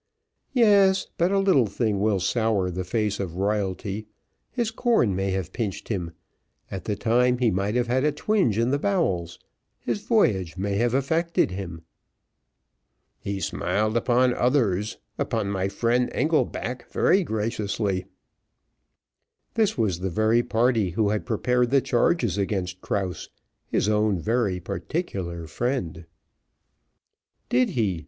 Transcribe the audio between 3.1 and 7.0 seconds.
of royalty, his corn may have pinched him, at the